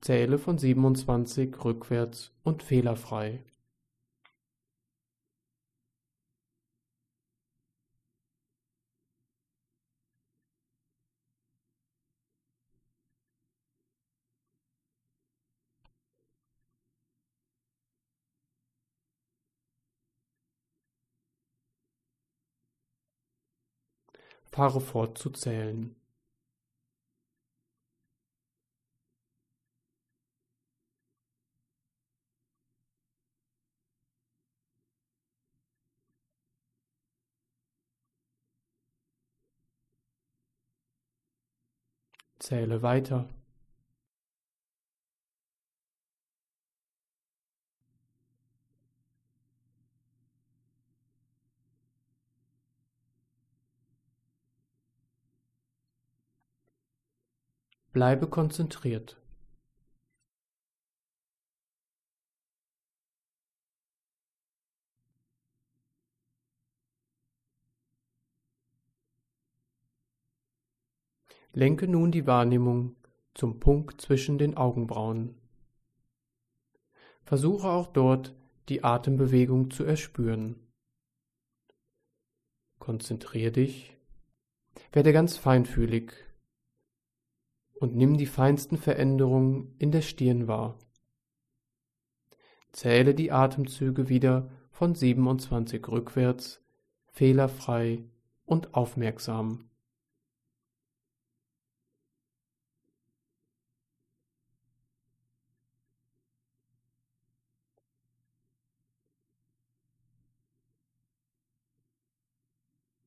Zähle 0.03 0.37
von 0.37 0.59
27 0.59 1.65
rückwärts 1.65 2.35
und 2.43 2.63
fehlerfrei. 2.63 3.43
Fahre 24.59 24.81
fort 24.81 25.17
zu 25.17 25.31
zählen. 25.31 25.95
Zähle 42.41 42.83
weiter. 42.83 43.29
Bleibe 57.99 58.29
konzentriert. 58.29 59.21
Lenke 71.53 71.89
nun 71.89 72.13
die 72.13 72.29
Wahrnehmung 72.29 72.95
zum 73.35 73.59
Punkt 73.59 74.01
zwischen 74.01 74.39
den 74.39 74.57
Augenbrauen. 74.57 75.35
Versuche 77.25 77.69
auch 77.69 77.89
dort 77.89 78.37
die 78.69 78.85
Atembewegung 78.85 79.73
zu 79.73 79.83
erspüren. 79.83 80.69
Konzentriere 82.79 83.51
dich, 83.51 83.97
werde 84.93 85.13
ganz 85.13 85.37
feinfühlig 85.37 86.28
und 87.81 87.95
nimm 87.95 88.17
die 88.17 88.27
feinsten 88.27 88.77
Veränderungen 88.77 89.75
in 89.79 89.93
der 89.93 90.03
Stirn 90.03 90.49
wahr. 90.49 90.79
Zähle 92.73 93.15
die 93.15 93.33
Atemzüge 93.33 94.09
wieder 94.09 94.51
von 94.71 94.95
27 94.95 95.87
rückwärts, 95.89 96.63
fehlerfrei 97.13 98.05
und 98.45 98.75
aufmerksam. 98.75 99.69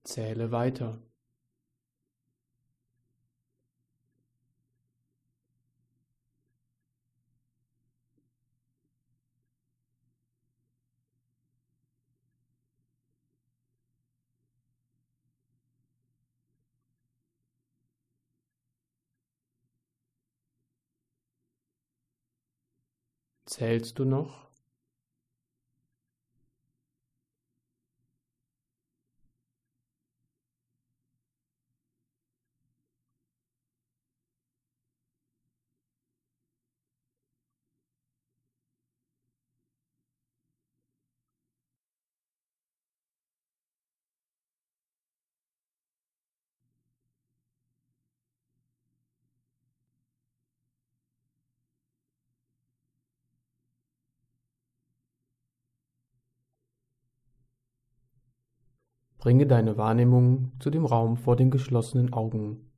Zähle 0.04 0.52
weiter. 0.52 1.00
Zählst 23.52 24.00
du 24.00 24.06
noch? 24.06 24.48
Bringe 59.22 59.46
deine 59.46 59.78
Wahrnehmung 59.78 60.52
zu 60.60 60.72
dem 60.72 60.84
Raum 60.84 61.16
vor 61.16 61.36
den 61.36 61.52
geschlossenen 61.52 62.12
Augen. 62.12 62.72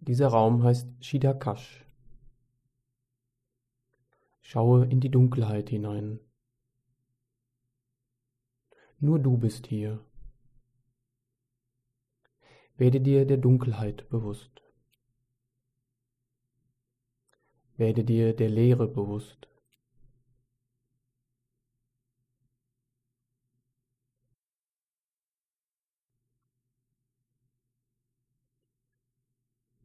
Dieser 0.00 0.28
Raum 0.28 0.62
heißt 0.62 0.88
Shidakash. 1.04 1.84
Schaue 4.40 4.86
in 4.86 5.00
die 5.00 5.10
Dunkelheit 5.10 5.68
hinein. 5.68 6.18
Nur 9.00 9.18
du 9.18 9.36
bist 9.36 9.66
hier. 9.66 10.02
Werde 12.78 13.02
dir 13.02 13.26
der 13.26 13.36
Dunkelheit 13.36 14.08
bewusst. 14.08 14.62
Werde 17.76 18.02
dir 18.02 18.34
der 18.34 18.48
Leere 18.48 18.88
bewusst. 18.88 19.51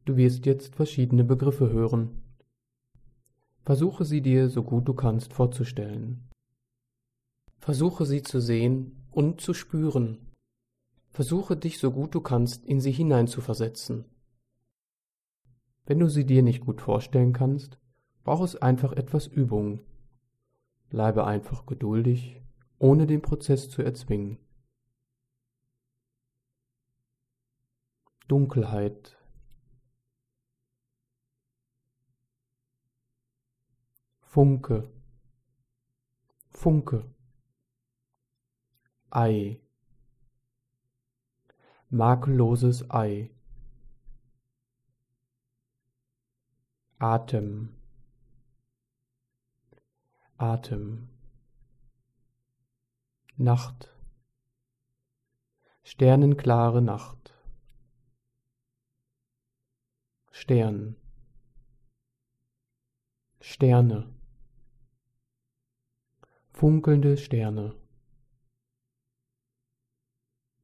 Du 0.08 0.16
wirst 0.16 0.46
jetzt 0.46 0.74
verschiedene 0.74 1.22
Begriffe 1.22 1.68
hören. 1.68 2.22
Versuche 3.60 4.06
sie 4.06 4.22
dir 4.22 4.48
so 4.48 4.62
gut 4.62 4.88
du 4.88 4.94
kannst 4.94 5.34
vorzustellen. 5.34 6.30
Versuche 7.58 8.06
sie 8.06 8.22
zu 8.22 8.40
sehen 8.40 9.04
und 9.10 9.42
zu 9.42 9.52
spüren. 9.52 10.32
Versuche 11.10 11.58
dich 11.58 11.78
so 11.78 11.90
gut 11.90 12.14
du 12.14 12.22
kannst 12.22 12.64
in 12.64 12.80
sie 12.80 12.90
hineinzuversetzen. 12.90 14.06
Wenn 15.84 15.98
du 15.98 16.08
sie 16.08 16.24
dir 16.24 16.42
nicht 16.42 16.64
gut 16.64 16.80
vorstellen 16.80 17.34
kannst, 17.34 17.78
braucht 18.24 18.44
es 18.44 18.56
einfach 18.56 18.94
etwas 18.94 19.26
Übung. 19.26 19.80
Bleibe 20.88 21.26
einfach 21.26 21.66
geduldig, 21.66 22.40
ohne 22.78 23.06
den 23.06 23.20
Prozess 23.20 23.68
zu 23.68 23.82
erzwingen. 23.82 24.38
Dunkelheit 28.26 29.17
Funke, 34.30 34.86
Funke, 36.50 37.02
Ei, 39.10 39.58
makelloses 41.88 42.84
Ei, 42.90 43.34
Atem, 46.98 47.74
Atem, 50.36 51.08
Nacht, 53.38 53.96
sternenklare 55.84 56.82
Nacht, 56.82 57.32
Stern, 60.30 60.96
Sterne 63.40 64.17
funkelnde 66.58 67.16
Sterne. 67.16 67.72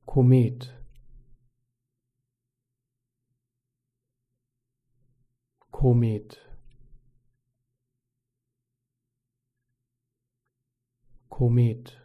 Komet. 0.07 0.74
Komet. 5.70 6.40
Komet. 11.28 12.00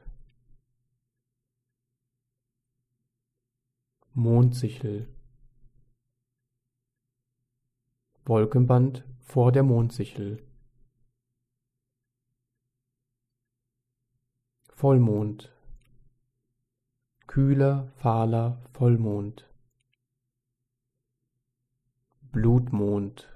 Mondsichel. 4.13 5.07
Wolkenband 8.25 9.03
vor 9.19 9.51
der 9.51 9.63
Mondsichel. 9.63 10.48
Vollmond. 14.81 15.51
Kühler, 17.27 17.91
fahler 17.97 18.57
Vollmond. 18.73 19.45
Blutmond. 22.31 23.27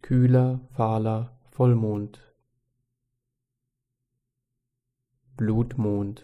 Kühler, 0.00 0.60
fahler 0.72 1.38
Vollmond. 1.50 2.18
Blutmond. 5.36 6.22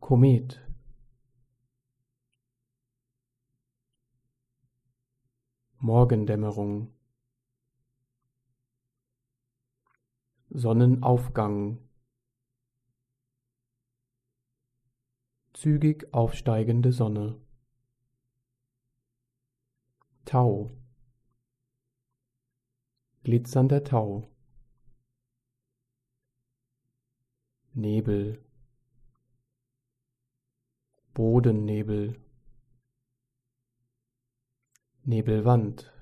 Komet. 0.00 0.60
Morgendämmerung 5.80 6.97
Sonnenaufgang. 10.50 11.78
Zügig 15.52 16.12
aufsteigende 16.14 16.90
Sonne. 16.90 17.38
Tau. 20.24 20.70
Glitzernder 23.24 23.84
Tau. 23.84 24.30
Nebel. 27.74 28.42
Bodennebel. 31.12 32.18
Nebelwand. 35.04 35.92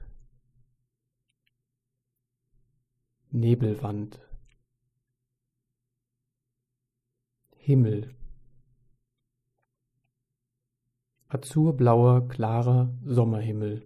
Nebelwand 3.32 4.25
Himmel. 7.66 8.14
Azurblauer, 11.26 12.28
klarer 12.28 12.96
Sommerhimmel. 13.04 13.82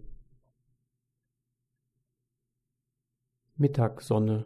Mittagssonne. 3.55 4.45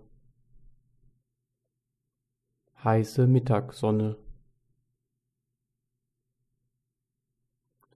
Heiße 2.82 3.28
Mittagssonne. 3.28 4.18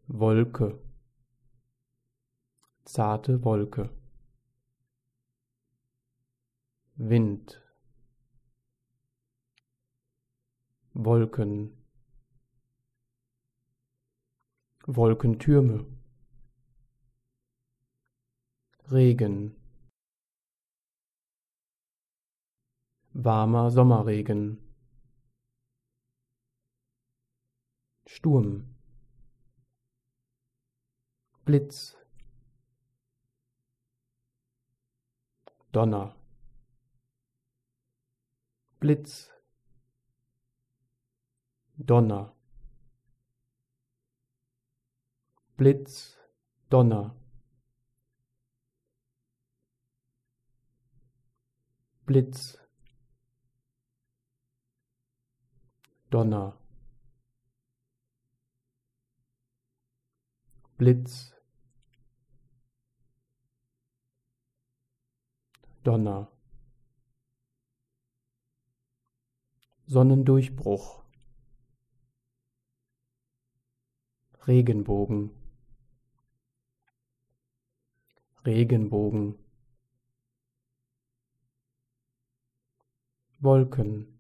Wolke. 0.08 0.78
Zarte 2.84 3.46
Wolke. 3.46 3.90
Wind 6.98 7.59
Wolken, 11.02 11.82
Wolkentürme, 14.86 15.86
Regen, 18.92 19.56
warmer 23.14 23.72
Sommerregen, 23.72 24.58
Sturm, 28.06 28.76
Blitz, 31.46 31.96
Donner, 35.72 36.14
Blitz, 38.82 39.32
Donner, 41.80 42.34
Blitz, 45.56 46.18
Donner, 46.70 47.16
Blitz, 52.06 52.58
Donner, 56.10 56.54
Blitz, 60.78 61.34
Donner, 65.84 66.28
Sonnendurchbruch 69.88 71.09
Regenbogen. 74.50 75.30
Regenbogen. 78.46 79.38
Wolken. 83.40 84.20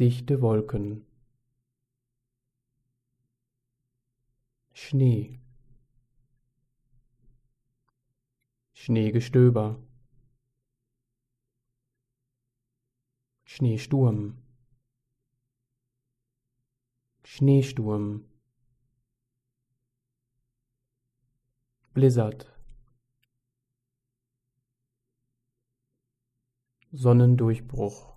Dichte 0.00 0.40
Wolken, 0.40 1.04
Schnee, 4.72 5.40
Schneegestöber, 8.72 9.82
Schneesturm, 13.44 14.47
Schneesturm, 17.38 18.24
Blizzard, 21.94 22.52
Sonnendurchbruch, 26.90 28.16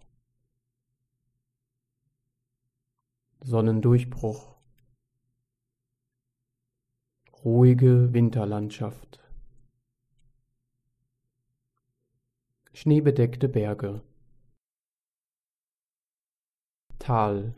Sonnendurchbruch, 3.41 4.55
ruhige 7.43 8.11
Winterlandschaft, 8.13 9.19
schneebedeckte 12.73 13.47
Berge, 13.47 14.01
Tal, 16.97 17.53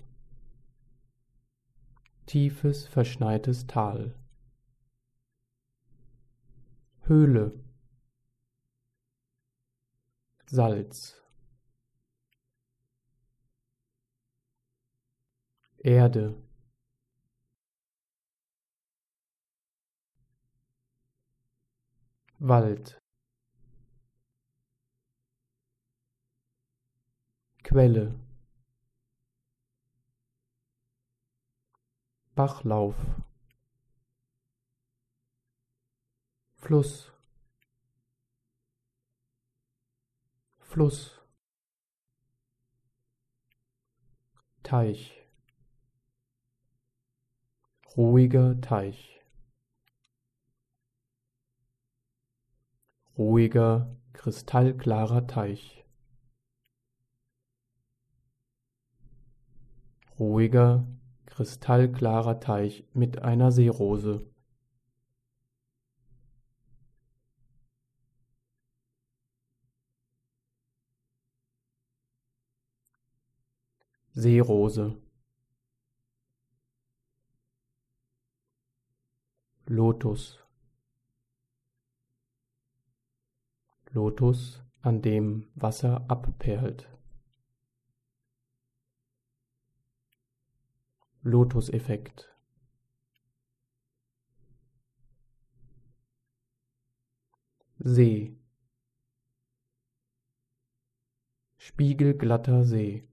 tiefes, 2.34 2.88
verschneites 2.88 3.68
Tal, 3.68 4.16
Höhle, 7.04 7.54
Salz, 10.48 11.22
Erde, 15.78 16.36
Wald, 22.40 23.00
Quelle, 27.62 28.20
Bachlauf, 32.36 32.96
Fluss, 36.56 37.12
Fluss, 40.58 41.22
Teich, 44.64 45.22
ruhiger 47.96 48.60
Teich, 48.62 49.22
ruhiger, 53.16 53.96
kristallklarer 54.14 55.28
Teich, 55.28 55.86
ruhiger, 60.18 60.88
kristallklarer 61.34 62.40
Teich 62.40 62.86
mit 62.94 63.24
einer 63.24 63.52
Seerose. 63.52 64.30
Seerose 74.14 74.96
Lotus 79.66 80.44
Lotus, 83.94 84.64
an 84.82 85.04
dem 85.04 85.48
Wasser 85.54 86.06
abperlt. 86.10 86.90
Lotuseffekt. 91.24 92.30
See. 97.80 98.38
Spiegelglatter 101.58 102.66
See. 102.66 103.08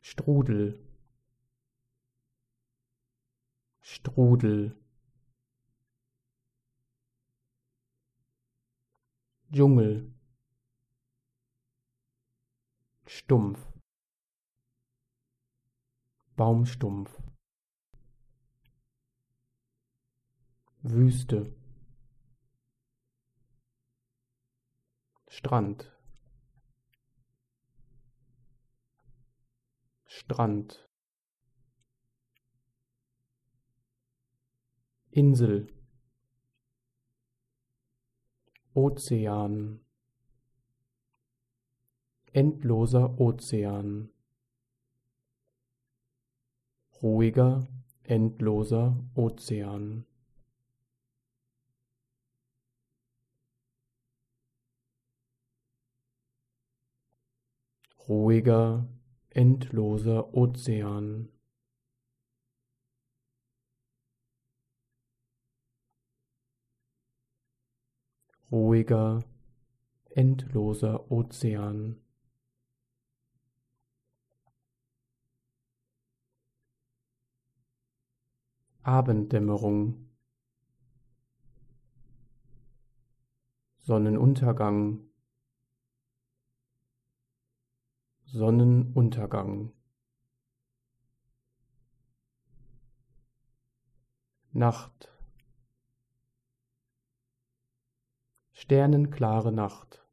Strudel. 0.00 0.78
Strudel. 3.80 4.76
Dschungel 9.52 10.09
Stumpf. 13.20 13.60
Baumstumpf. 16.36 17.22
Wüste. 20.82 21.54
Strand. 25.28 25.92
Strand. 30.06 30.88
Insel. 35.10 35.68
Ozean 38.72 39.84
endloser 42.34 43.20
Ozean 43.20 44.08
ruhiger 47.02 47.66
endloser 48.04 48.96
Ozean 49.16 50.04
ruhiger 58.08 58.84
endloser 59.34 60.34
Ozean. 60.36 61.28
Ruhiger, 68.50 69.22
endloser 70.16 71.12
Ozean. 71.12 72.00
Abenddämmerung, 78.90 80.10
Sonnenuntergang, 83.78 85.08
Sonnenuntergang. 88.24 89.72
Nacht. 94.50 95.08
Sternenklare 98.50 99.52
Nacht. 99.52 100.04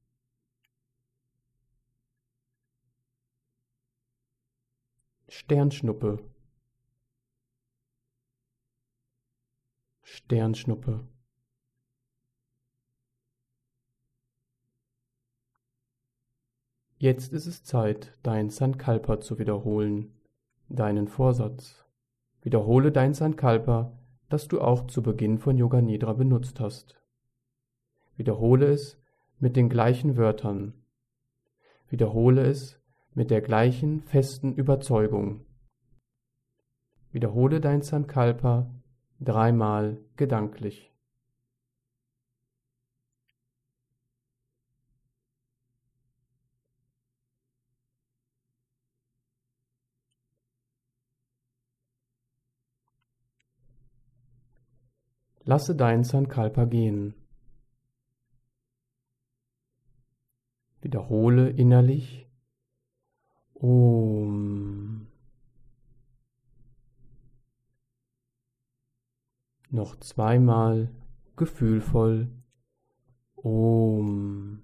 Sternschnuppe 5.29 6.36
Sternschnuppe 10.17 11.07
Jetzt 16.97 17.33
ist 17.33 17.45
es 17.45 17.63
Zeit, 17.63 18.17
dein 18.23 18.49
Sankalpa 18.49 19.19
zu 19.19 19.37
wiederholen, 19.37 20.19
deinen 20.69 21.07
Vorsatz. 21.07 21.85
Wiederhole 22.41 22.91
dein 22.91 23.13
Sankalpa, 23.13 23.95
das 24.27 24.47
du 24.47 24.59
auch 24.59 24.87
zu 24.87 25.03
Beginn 25.03 25.37
von 25.37 25.55
Yoga 25.55 25.81
Nidra 25.81 26.13
benutzt 26.13 26.59
hast. 26.59 26.99
Wiederhole 28.15 28.65
es 28.71 28.99
mit 29.37 29.55
den 29.55 29.69
gleichen 29.69 30.17
Wörtern. 30.17 30.73
Wiederhole 31.89 32.41
es 32.41 32.81
mit 33.13 33.29
der 33.29 33.41
gleichen 33.41 34.01
festen 34.01 34.55
Überzeugung. 34.55 35.45
Wiederhole 37.11 37.61
dein 37.61 37.83
Sankalpa 37.83 38.73
dreimal 39.19 39.97
gedanklich. 40.15 40.91
Lasse 55.43 55.75
dein 55.75 56.03
Sankalpa 56.03 56.65
gehen. 56.65 57.13
Wiederhole 60.81 61.49
innerlich 61.49 62.27
Om. 63.59 65.06
Noch 69.69 69.99
zweimal 69.99 70.89
gefühlvoll 71.35 72.29
Om. 73.35 74.63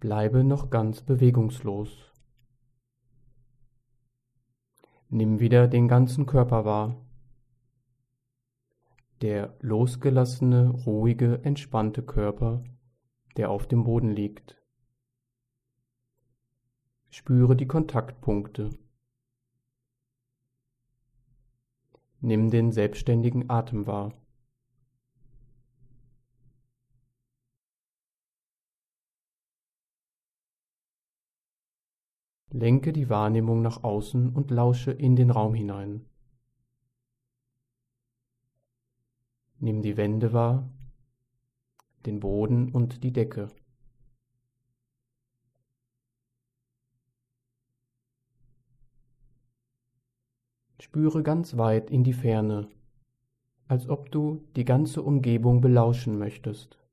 Bleibe 0.00 0.44
noch 0.44 0.68
ganz 0.68 1.00
bewegungslos. 1.00 2.13
Nimm 5.16 5.38
wieder 5.38 5.68
den 5.68 5.86
ganzen 5.86 6.26
Körper 6.26 6.64
wahr. 6.64 6.96
Der 9.22 9.56
losgelassene, 9.60 10.70
ruhige, 10.70 11.44
entspannte 11.44 12.02
Körper, 12.02 12.64
der 13.36 13.48
auf 13.48 13.68
dem 13.68 13.84
Boden 13.84 14.10
liegt. 14.10 14.60
Spüre 17.10 17.54
die 17.54 17.68
Kontaktpunkte. 17.68 18.70
Nimm 22.20 22.50
den 22.50 22.72
selbstständigen 22.72 23.48
Atem 23.48 23.86
wahr. 23.86 24.14
Lenke 32.56 32.92
die 32.92 33.08
Wahrnehmung 33.08 33.62
nach 33.62 33.82
außen 33.82 34.28
und 34.28 34.52
lausche 34.52 34.92
in 34.92 35.16
den 35.16 35.30
Raum 35.30 35.54
hinein. 35.54 36.06
Nimm 39.58 39.82
die 39.82 39.96
Wände 39.96 40.32
wahr, 40.32 40.70
den 42.06 42.20
Boden 42.20 42.70
und 42.70 43.02
die 43.02 43.12
Decke. 43.12 43.48
Spüre 50.78 51.24
ganz 51.24 51.56
weit 51.56 51.90
in 51.90 52.04
die 52.04 52.12
Ferne, 52.12 52.68
als 53.66 53.88
ob 53.88 54.12
du 54.12 54.46
die 54.54 54.64
ganze 54.64 55.02
Umgebung 55.02 55.60
belauschen 55.60 56.18
möchtest. 56.18 56.83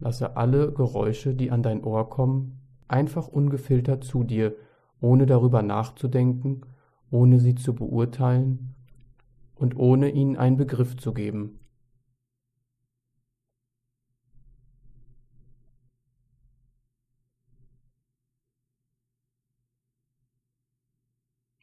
Lasse 0.00 0.36
alle 0.36 0.72
Geräusche, 0.72 1.34
die 1.34 1.50
an 1.50 1.62
dein 1.62 1.82
Ohr 1.82 2.08
kommen, 2.08 2.60
einfach 2.86 3.26
ungefiltert 3.28 4.04
zu 4.04 4.22
dir, 4.22 4.54
ohne 5.00 5.26
darüber 5.26 5.62
nachzudenken, 5.62 6.62
ohne 7.10 7.40
sie 7.40 7.54
zu 7.54 7.74
beurteilen 7.74 8.74
und 9.54 9.76
ohne 9.76 10.10
ihnen 10.10 10.36
einen 10.36 10.56
Begriff 10.56 10.96
zu 10.96 11.12
geben. 11.12 11.60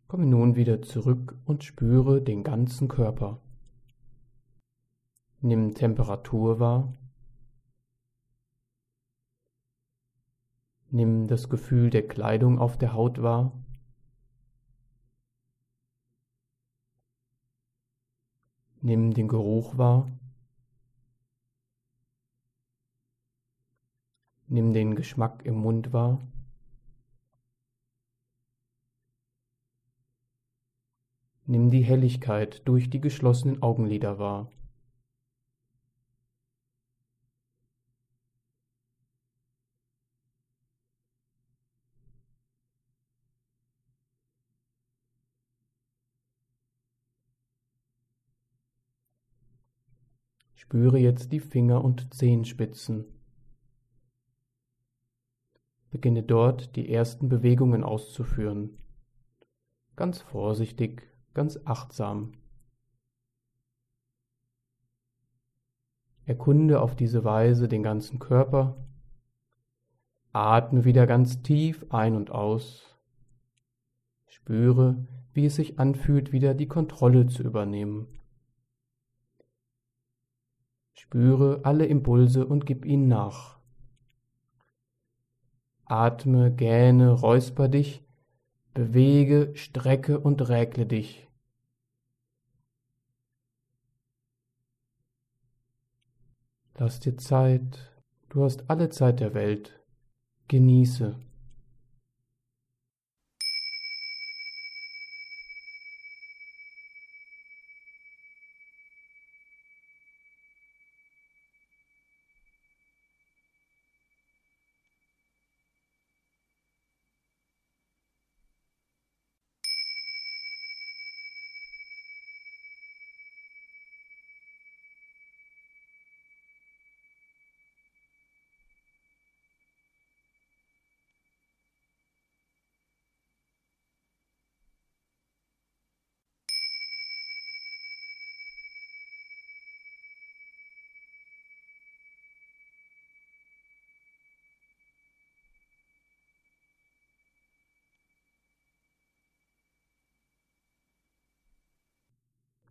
Komme 0.08 0.26
nun 0.28 0.56
wieder 0.56 0.82
zurück 0.82 1.38
und 1.46 1.64
spüre 1.64 2.22
den 2.22 2.44
ganzen 2.44 2.88
Körper. 2.88 3.42
Nimm 5.42 5.74
Temperatur 5.74 6.60
wahr 6.60 6.94
Nimm 10.96 11.28
das 11.28 11.50
Gefühl 11.50 11.89
der 11.89 12.08
Kleidung 12.08 12.58
auf 12.58 12.78
der 12.78 12.93
Haut 12.93 13.22
wahr. 13.22 13.52
Nimm 18.80 19.14
den 19.14 19.28
Geruch 19.28 19.78
wahr. 19.78 20.10
Nimm 24.48 24.72
den 24.72 24.96
Geschmack 24.96 25.43
im 25.43 25.56
Mund 25.56 25.91
wahr. 25.91 26.22
Nimm 31.46 31.72
die 31.72 31.84
Helligkeit 31.84 32.66
durch 32.66 32.89
die 32.89 33.02
geschlossenen 33.02 33.62
Augenlider 33.62 34.18
wahr. 34.18 34.50
Spüre 50.68 50.97
jetzt 50.97 51.32
die 51.32 51.39
Finger- 51.39 51.84
und 51.84 52.11
Zehenspitzen. 52.11 53.05
Beginne 55.91 56.24
dort 56.24 56.76
die 56.76 56.91
ersten 56.91 57.30
Bewegungen 57.30 57.84
auszuführen. 57.84 58.80
Ganz 59.95 60.22
vorsichtig, 60.22 61.07
ganz 61.36 61.59
achtsam. 61.66 62.32
Erkunde 66.26 66.82
auf 66.82 66.95
diese 66.95 67.24
Weise 67.24 67.68
den 67.68 67.84
ganzen 67.84 68.18
Körper. 68.18 68.76
Atme 70.34 70.84
wieder 70.84 71.05
ganz 71.05 71.43
tief 71.43 71.86
ein 71.89 72.16
und 72.16 72.32
aus. 72.32 72.97
Spüre, 74.26 75.05
wie 75.32 75.45
es 75.45 75.57
sich 75.57 75.78
anfühlt, 75.78 76.32
wieder 76.32 76.55
die 76.55 76.68
Kontrolle 76.68 77.28
zu 77.28 77.43
übernehmen. 77.43 78.07
Spüre 81.08 81.62
alle 81.64 81.86
Impulse 81.86 82.47
und 82.47 82.66
gib 82.66 82.84
ihnen 82.84 83.08
nach. 83.08 83.60
Atme, 85.86 86.51
gähne, 86.51 87.12
räusper 87.12 87.68
dich, 87.68 88.03
bewege, 88.74 89.51
strecke 89.53 90.20
und 90.20 90.49
räkle 90.49 90.88
dich. 90.88 91.30
Lass 96.78 96.99
dir 96.99 97.16
Zeit, 97.18 98.01
du 98.30 98.43
hast 98.43 98.70
alle 98.70 98.89
Zeit 98.89 99.20
der 99.20 99.36
Welt, 99.36 99.80
genieße. 100.47 101.20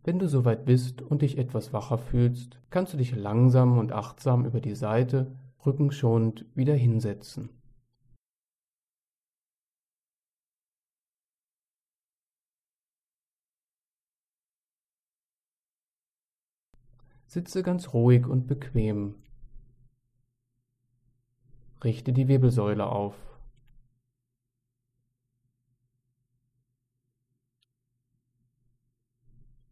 Wenn 0.05 0.19
du 0.19 0.27
soweit 0.27 0.65
bist 0.65 1.01
und 1.01 1.23
dich 1.23 1.39
etwas 1.39 1.73
wacher 1.73 1.97
fühlst, 1.97 2.59
kannst 2.69 2.93
du 2.93 2.97
dich 2.97 3.15
langsam 3.15 3.79
und 3.79 3.91
achtsam 3.91 4.45
über 4.45 4.61
die 4.61 4.75
Seite, 4.75 5.35
rückenschonend 5.65 6.45
wieder 6.53 6.75
hinsetzen. 6.75 7.49
Sitze 17.25 17.63
ganz 17.63 17.91
ruhig 17.91 18.27
und 18.27 18.45
bequem. 18.45 19.15
Richte 21.83 22.13
die 22.13 22.27
Wirbelsäule 22.27 22.85
auf. 22.85 23.34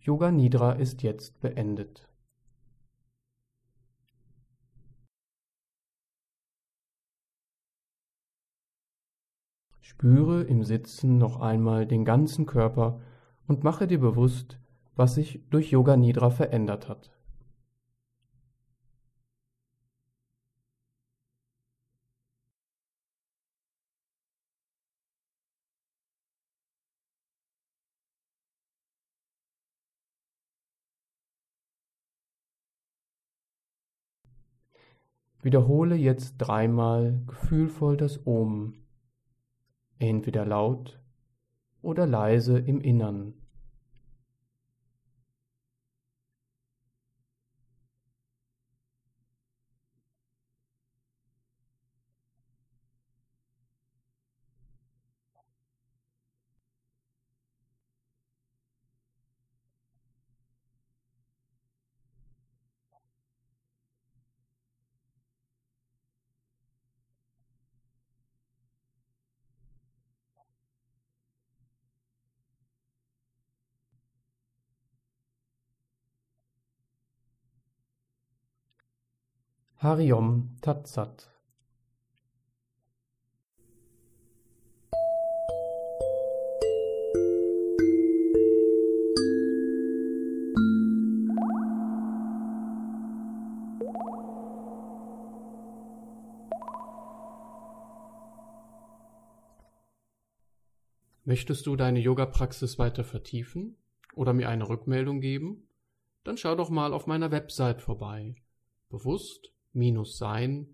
Yoga 0.06 0.32
Nidra 0.32 0.74
ist 0.74 1.01
jetzt 1.01 1.39
beendet. 1.39 2.10
Spüre 9.80 10.43
im 10.43 10.66
Sitzen 10.66 11.18
noch 11.18 11.39
einmal 11.39 11.88
den 11.88 12.04
ganzen 12.04 12.45
Körper 12.45 12.99
und 13.47 13.64
mache 13.64 13.88
dir 13.88 14.01
bewusst, 14.01 14.60
was 14.97 15.16
sich 15.16 15.41
durch 15.49 15.72
Yoga 15.72 15.95
Nidra 15.95 16.32
verändert 16.32 16.89
hat. 16.89 17.14
Wiederhole 35.44 35.96
jetzt 35.96 36.38
dreimal 36.38 37.22
gefühlvoll 37.28 37.98
das 37.98 38.26
Om, 38.26 38.76
entweder 40.00 40.46
laut 40.46 41.02
oder 41.82 42.08
leise 42.08 42.58
im 42.58 42.80
Innern. 42.80 43.34
Hariom 79.84 80.55
Tatsat 80.61 81.29
Möchtest 101.25 101.65
du 101.65 101.75
deine 101.75 101.99
Yoga-Praxis 101.99 102.79
weiter 102.79 103.03
vertiefen 103.03 103.75
oder 104.15 104.31
mir 104.31 104.47
eine 104.47 104.69
Rückmeldung 104.69 105.19
geben? 105.19 105.67
Dann 106.23 106.38
schau 106.38 106.55
doch 106.55 106.69
mal 106.69 106.93
auf 106.93 107.05
meiner 107.05 107.31
Website 107.31 107.81
vorbei. 107.81 108.36
Bewusst 108.88 109.53
sein-yoga.de 109.74 110.67